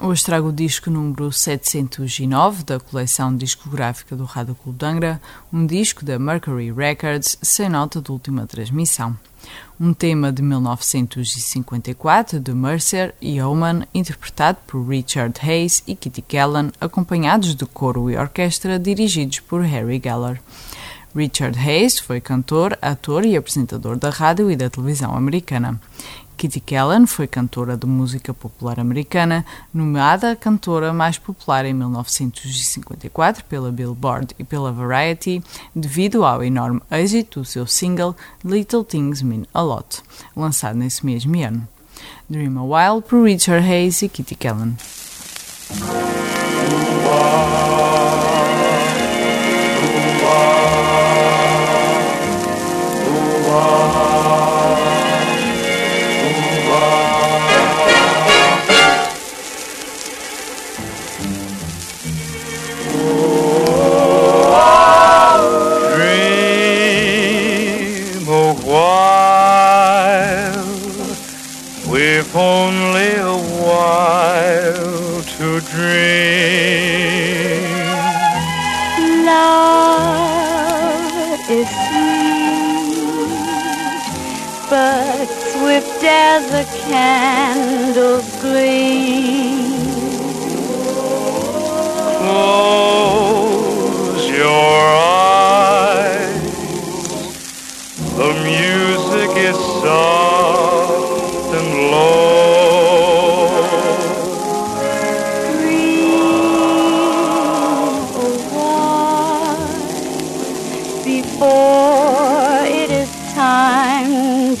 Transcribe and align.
hoje 0.00 0.24
trago 0.24 0.48
o 0.48 0.52
disco 0.52 0.90
número 0.90 1.32
709 1.32 2.64
da 2.64 2.78
coleção 2.78 3.36
discográfica 3.36 4.14
do 4.14 4.24
Rádio 4.24 4.54
Clube 4.54 4.78
um 5.52 5.66
disco 5.66 6.04
da 6.04 6.18
Mercury 6.18 6.72
Records 6.72 7.36
sem 7.42 7.68
nota 7.68 8.00
de 8.00 8.10
última 8.10 8.46
transmissão. 8.46 9.16
Um 9.80 9.92
tema 9.92 10.32
de 10.32 10.42
1954 10.42 12.40
de 12.40 12.52
Mercer 12.52 13.14
e 13.20 13.40
Oman, 13.40 13.86
interpretado 13.94 14.58
por 14.66 14.86
Richard 14.86 15.38
Hayes 15.42 15.82
e 15.86 15.94
Kitty 15.94 16.22
Callan, 16.22 16.70
acompanhados 16.80 17.54
de 17.54 17.64
coro 17.66 18.10
e 18.10 18.16
orquestra 18.16 18.78
dirigidos 18.78 19.40
por 19.40 19.62
Harry 19.62 20.00
Geller. 20.02 20.40
Richard 21.14 21.58
Hayes 21.58 21.98
foi 21.98 22.20
cantor, 22.20 22.78
ator 22.82 23.24
e 23.24 23.36
apresentador 23.36 23.96
da 23.96 24.10
rádio 24.10 24.50
e 24.50 24.56
da 24.56 24.68
televisão 24.68 25.14
americana. 25.16 25.80
Kitty 26.36 26.60
Callan 26.60 27.04
foi 27.04 27.26
cantora 27.26 27.76
de 27.76 27.84
música 27.84 28.32
popular 28.32 28.78
americana, 28.78 29.44
nomeada 29.74 30.36
cantora 30.36 30.92
mais 30.92 31.18
popular 31.18 31.64
em 31.64 31.74
1954 31.74 33.44
pela 33.46 33.72
Billboard 33.72 34.36
e 34.38 34.44
pela 34.44 34.70
Variety, 34.70 35.42
devido 35.74 36.24
ao 36.24 36.44
enorme 36.44 36.80
êxito 36.92 37.40
do 37.40 37.44
seu 37.44 37.66
single 37.66 38.14
Little 38.44 38.84
Things 38.84 39.20
Mean 39.20 39.42
a 39.52 39.60
Lot, 39.62 40.00
lançado 40.36 40.76
nesse 40.76 41.04
mesmo 41.04 41.36
ano. 41.42 41.66
Dream 42.30 42.56
a 42.56 42.62
While 42.62 43.02
por 43.02 43.24
Richard 43.24 43.66
Hayes 43.66 44.02
e 44.02 44.08
Kitty 44.08 44.36
Callan. 44.36 44.74
We've 71.90 72.36
only 72.36 73.14
a 73.14 73.38
while 73.64 75.22
to 75.22 75.60
dream. 75.72 76.48
Love 79.24 80.70
is 81.48 81.68
sweet, 81.86 82.92
but 84.68 85.26
swift 85.26 86.04
as 86.04 86.52
a 86.52 86.64
candle's 86.90 88.36
gleam. 88.42 89.72
Close 92.98 94.24
your 94.28 94.84
eyes. 95.64 96.42
The 98.18 98.30
music 98.44 99.30
is 99.38 99.56
soft 99.56 100.27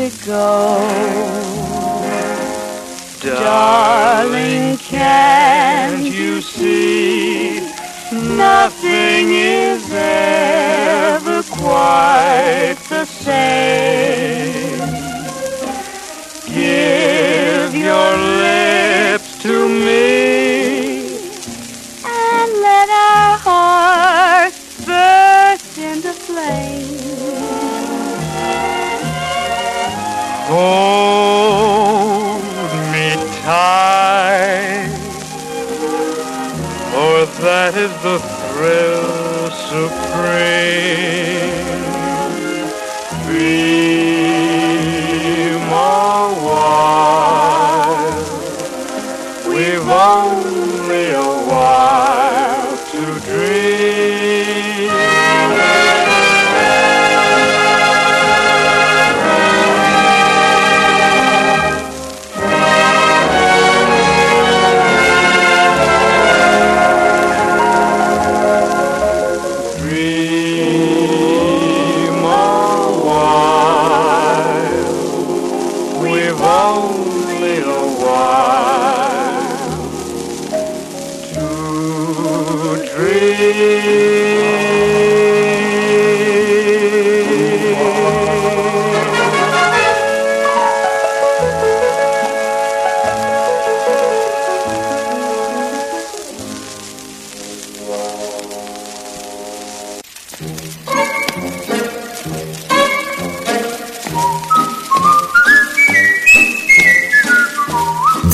to 0.00 0.26
go. 0.26 0.78
Darling, 3.20 4.78
can't 4.78 6.02
you 6.02 6.40
see? 6.40 7.60
Nothing 8.10 9.26
is 9.30 9.84
ever 9.92 11.42
quite 11.42 12.78
the 12.88 13.04
same. 13.04 14.78
Give 16.46 17.74
your 17.74 18.10
lips 18.44 19.42
to 19.42 19.68
me. 19.68 21.10
and 22.06 22.50
let 22.68 22.88
our 22.88 23.36
hearts 23.48 24.86
burst 24.86 25.76
into 25.78 26.12
flame. 26.14 26.99
Hold 30.52 32.42
me 32.90 33.08
tight, 33.44 34.90
for 36.90 37.16
that 37.40 37.72
is 37.76 37.92
the 38.02 38.18
thrill 38.18 39.50
supreme. 39.70 40.90
Dream 43.26 43.79